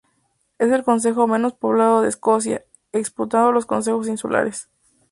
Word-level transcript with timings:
Es 0.57 0.71
el 0.71 0.83
concejo 0.83 1.27
menos 1.27 1.53
poblado 1.53 2.01
de 2.01 2.09
Escocia, 2.09 2.65
exceptuando 2.91 3.51
los 3.51 3.67
concejos 3.67 4.07
insulares. 4.07 4.67